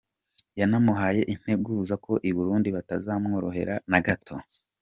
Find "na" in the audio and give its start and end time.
3.91-3.99